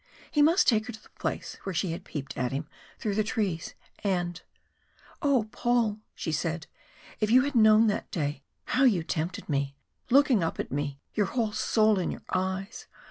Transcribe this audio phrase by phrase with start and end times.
[0.31, 2.67] He must take her to the place where she had peeped at him
[2.97, 3.75] through the trees.
[4.03, 4.41] And
[5.21, 5.47] "Oh!
[5.51, 6.65] Paul!" she said.
[7.19, 9.75] "If you had known that day, how you tempted me,
[10.09, 12.87] looking up at me, your whole soul in your eyes!